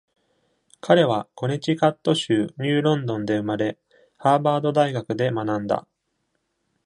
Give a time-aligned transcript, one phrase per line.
[0.79, 3.77] 彼はコネチカット州ニューロンドンで生まれ、
[4.17, 5.85] ハーバード大学で学んだ。